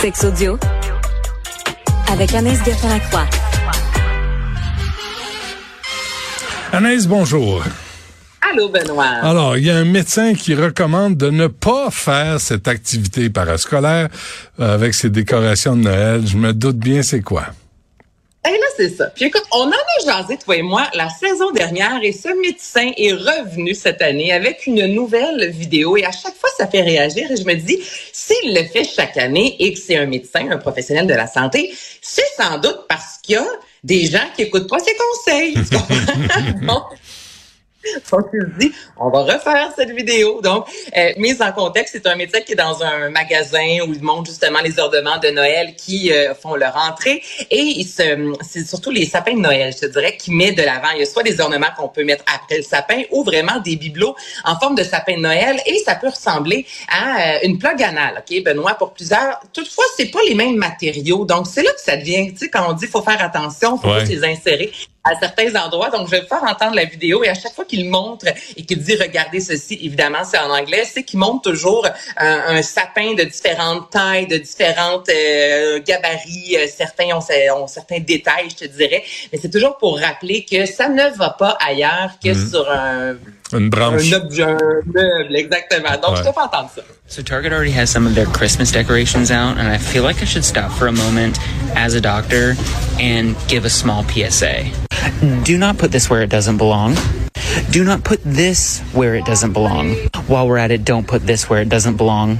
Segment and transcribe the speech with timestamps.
[0.00, 0.58] Sex audio
[2.10, 3.26] avec Anaïs Gertin-Lacroix.
[6.72, 7.62] Anaïs, bonjour.
[8.40, 9.04] Allô, Benoît.
[9.04, 14.08] Alors, il y a un médecin qui recommande de ne pas faire cette activité parascolaire
[14.58, 16.26] euh, avec ses décorations de Noël.
[16.26, 17.48] Je me doute bien c'est quoi.
[18.80, 19.08] C'est ça.
[19.14, 22.90] Puis écoute, on en a jasé, toi et moi, la saison dernière, et ce médecin
[22.96, 25.98] est revenu cette année avec une nouvelle vidéo.
[25.98, 27.30] Et à chaque fois, ça fait réagir.
[27.30, 27.78] Et je me dis,
[28.10, 31.74] s'il le fait chaque année et que c'est un médecin, un professionnel de la santé,
[32.00, 33.46] c'est sans doute parce qu'il y a
[33.84, 35.54] des gens qui écoutent pas ses conseils.
[38.12, 40.40] Donc, il se dit, on va refaire cette vidéo.
[40.42, 40.66] Donc,
[40.96, 44.26] euh, mise en contexte, c'est un médecin qui est dans un magasin où il montre
[44.30, 47.22] justement les ornements de Noël qui euh, font leur entrée.
[47.50, 50.90] Et c'est surtout les sapins de Noël, je te dirais, qui met de l'avant.
[50.94, 53.76] Il y a soit des ornements qu'on peut mettre après le sapin ou vraiment des
[53.76, 55.56] bibelots en forme de sapin de Noël.
[55.66, 59.40] Et ça peut ressembler à euh, une plug anale, OK, Benoît, pour plusieurs.
[59.52, 61.24] Toutefois, c'est pas les mêmes matériaux.
[61.24, 63.88] Donc, c'est là que ça devient, tu sais, quand on dit faut faire attention, faut
[63.90, 64.04] Ouais.
[64.04, 64.70] les insérer
[65.04, 65.90] à certains endroits.
[65.90, 68.64] Donc, je vais vous faire entendre la vidéo et à chaque fois qu'il montre et
[68.64, 73.14] qu'il dit regardez ceci, évidemment, c'est en anglais, c'est qu'il montre toujours un, un sapin
[73.14, 76.56] de différentes tailles, de différentes euh, gabarits.
[76.56, 77.24] Euh, Certains ont,
[77.56, 79.02] ont certains détails, je te dirais.
[79.32, 83.16] Mais c'est toujours pour rappeler que ça ne va pas ailleurs que sur un,
[83.52, 84.12] Une branche.
[84.12, 84.56] un objet, un
[84.86, 85.90] meuble, exactement.
[86.00, 86.82] Donc, je te fais entendre ça.
[87.08, 90.24] So Target already has some of their Christmas decorations out, and I feel like I
[90.24, 91.38] should stop for a moment
[91.74, 92.54] as a doctor
[93.00, 94.70] and give a small PSA.
[95.44, 96.96] Do not put this where it doesn't belong.
[97.72, 99.96] Do not put this where it doesn't belong.
[100.28, 102.38] While we're at it, don't put this where it doesn't belong.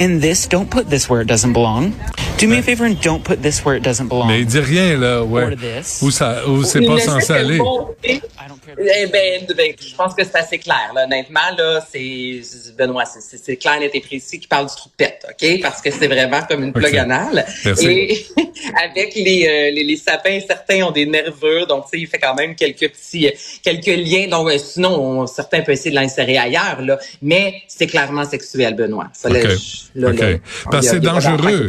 [0.00, 1.94] And this, don't put this where it doesn't belong.
[2.40, 4.26] Do me a favor and don't put this where it doesn't belong.
[4.28, 5.42] Mais il dit rien, là, ouais.
[5.44, 6.00] Or this.
[6.02, 7.58] Où ça, où c'est pas censé aller.
[7.58, 8.74] montrer I don't care.
[8.78, 10.92] Eh ben, ben, je pense que c'est assez clair.
[10.94, 11.04] Là.
[11.04, 12.40] Honnêtement, là, c'est
[12.78, 15.60] Benoît, c'est- clair, net et précis qui parle du trou de pète, ok?
[15.60, 17.44] Parce que c'est vraiment comme une plug anale.
[17.64, 17.86] Merci.
[17.88, 18.26] Et
[18.90, 22.18] avec les, euh, les les sapins, certains ont des nervures, donc tu sais, il fait
[22.18, 24.28] quand même quelques petits euh, quelques liens.
[24.28, 26.98] Donc euh, sinon, on- certains peuvent essayer de l'insérer ailleurs, là.
[27.20, 29.08] Mais c'est clairement sexuel, Benoît.
[29.12, 29.48] Ça, là, Ok.
[29.50, 30.18] je- là, Ok.
[30.20, 30.26] là,
[30.70, 31.68] Parce que c'est dangereux.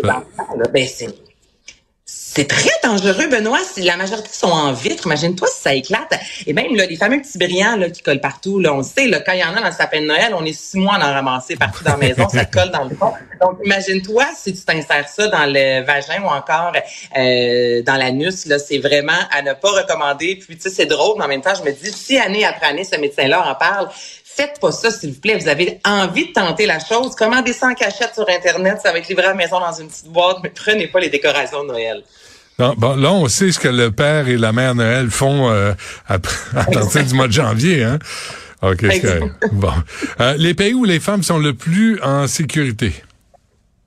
[0.00, 0.86] Ben,
[2.34, 3.58] c'est très dangereux, Benoît.
[3.76, 6.14] La majorité sont en vitre, imagine-toi si ça éclate.
[6.46, 9.20] Et même là, les fameux petits brillants là, qui collent partout, là, on sait, là,
[9.20, 11.10] quand il y en a dans le sapin de Noël, on est six mois à
[11.10, 13.12] en ramasser partout dans la maison, ça colle dans le fond.
[13.38, 16.72] Donc, imagine-toi si tu t'insères ça dans le vagin ou encore
[17.18, 20.36] euh, dans l'anus, c'est vraiment à ne pas recommander.
[20.36, 22.66] Puis, tu sais, c'est drôle, mais en même temps, je me dis, si année après
[22.66, 23.88] année, ce médecin-là en parle,
[24.34, 25.36] Faites pas ça, s'il vous plaît.
[25.38, 27.14] Vous avez envie de tenter la chose.
[27.14, 28.78] Commandez ça en cachette sur Internet.
[28.82, 31.10] Ça va être livré à la maison dans une petite boîte, mais prenez pas les
[31.10, 32.02] décorations de Noël.
[32.58, 35.72] Non, bon, là, on sait ce que le père et la mère Noël font euh,
[36.08, 36.18] à
[36.72, 37.98] partir du mois de janvier, hein?
[38.62, 39.20] OK, c'est.
[39.52, 39.72] Bon.
[40.20, 42.92] Euh, les pays où les femmes sont le plus en sécurité?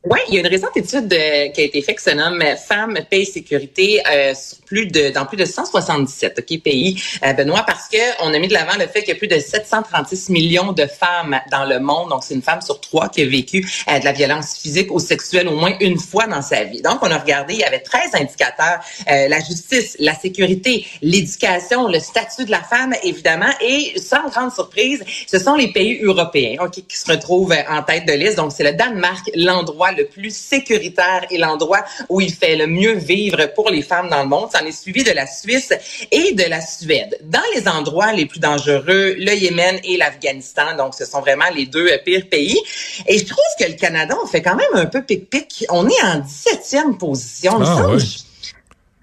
[0.07, 2.43] Oui, il y a une récente étude euh, qui a été faite qui se nomme
[2.67, 7.63] Femmes, paix sécurité euh, sur plus de, dans plus de 177 ok, pays, euh, Benoît,
[7.65, 10.29] parce que on a mis de l'avant le fait qu'il y a plus de 736
[10.29, 12.09] millions de femmes dans le monde.
[12.09, 14.99] Donc, c'est une femme sur trois qui a vécu euh, de la violence physique ou
[14.99, 16.81] sexuelle au moins une fois dans sa vie.
[16.81, 18.79] Donc, on a regardé, il y avait 13 indicateurs,
[19.09, 24.51] euh, la justice, la sécurité, l'éducation, le statut de la femme, évidemment, et sans grande
[24.51, 28.37] surprise, ce sont les pays européens ok, qui se retrouvent euh, en tête de liste.
[28.37, 32.93] Donc, c'est le Danemark, l'endroit le plus sécuritaire et l'endroit où il fait le mieux
[32.93, 34.49] vivre pour les femmes dans le monde.
[34.51, 35.73] Ça en est suivi de la Suisse
[36.11, 37.17] et de la Suède.
[37.23, 40.75] Dans les endroits les plus dangereux, le Yémen et l'Afghanistan.
[40.77, 42.59] Donc, ce sont vraiment les deux euh, pires pays.
[43.07, 45.65] Et je trouve que le Canada, on fait quand même un peu pic-pic.
[45.69, 47.53] On est en 17e position.
[47.55, 47.95] Il me semble.
[47.95, 48.24] ouais.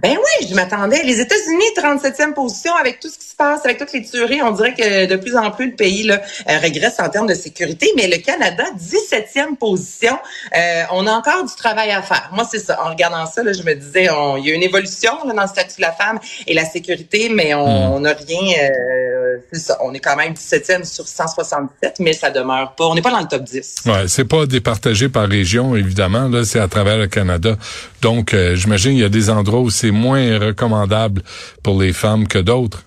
[0.02, 1.00] Ben oui, je m'attendais.
[1.04, 4.50] Les États-Unis, 37e position, avec tout ce qui se passe, avec toutes les tueries, on
[4.50, 6.20] dirait que de plus en plus le pays là,
[6.50, 7.88] euh, régresse en termes de sécurité.
[7.96, 10.18] Mais le Canada, 17e position,
[10.56, 12.30] euh, on a encore du travail à faire.
[12.32, 12.82] Moi, c'est ça.
[12.84, 15.42] En regardant ça, là, je me disais, on- il y a une évolution là, dans
[15.42, 18.58] le statut de la femme et la sécurité, mais on n'a rien.
[18.58, 19.11] euh,
[19.52, 19.78] c'est ça.
[19.82, 22.86] On est quand même 17e sur 167, mais ça demeure pas.
[22.86, 23.82] On n'est pas dans le top 10.
[23.86, 26.28] Ouais, c'est pas départagé par région, évidemment.
[26.28, 27.56] Là, c'est à travers le Canada.
[28.00, 31.22] Donc, euh, j'imagine il y a des endroits où c'est moins recommandable
[31.62, 32.82] pour les femmes que d'autres.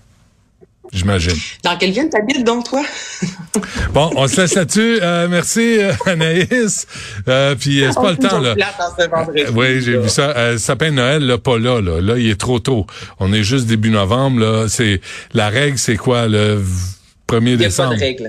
[0.92, 1.36] J'imagine.
[1.64, 2.82] Dans quelle ville t'habites donc, toi?
[3.92, 4.98] Bon, on se laisse là-dessus.
[5.00, 6.86] Euh, merci, euh, Anaïs.
[7.28, 8.50] Euh, puis, euh, c'est pas le temps, là.
[8.50, 10.30] Euh, Oui, j'ai vu ça.
[10.36, 12.00] Euh, sapin de Noël, là, pas là, là.
[12.02, 12.86] Là, il est trop tôt.
[13.18, 14.66] On est juste début novembre, là.
[14.68, 15.00] C'est,
[15.32, 16.62] la règle, c'est quoi, le
[17.28, 17.94] 1er Il n'y a pas décembre?
[17.94, 18.28] de règle.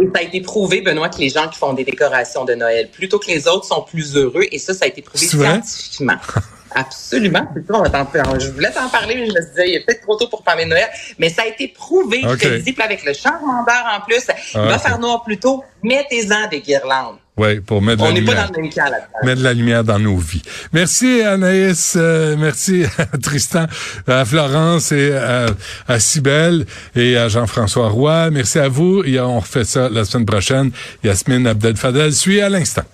[0.00, 2.90] Et ça a été prouvé, Benoît, que les gens qui font des décorations de Noël,
[2.90, 4.44] plutôt que les autres, sont plus heureux.
[4.52, 6.16] Et ça, ça a été prouvé scientifiquement.
[6.74, 7.46] Absolument.
[7.54, 8.38] C'est ça, on va t'en faire.
[8.38, 10.64] Je voulais t'en parler, mais je me disais, il est peut-être trop tôt pour parler
[10.64, 10.88] de Noël.
[11.18, 14.26] Mais ça a été prouvé, je te dis, puis avec le changement d'heure en plus,
[14.28, 14.82] il Ah, va ok.
[14.82, 15.64] faire noir plus tôt.
[15.82, 17.16] Mettez-en des guirlandes.
[17.38, 18.48] Oui, pour mettre On la n'est pas lumière.
[18.50, 20.42] dans le même cas là Mettre la lumière dans nos vies.
[20.72, 23.66] Merci Anaïs, euh, merci à Tristan,
[24.06, 25.46] à Florence et à,
[25.86, 28.30] à Cybelle et à Jean-François Roy.
[28.30, 30.70] Merci à vous et on refait ça la semaine prochaine.
[31.04, 32.84] Yasmine Abdel Fadel suit à l'instant.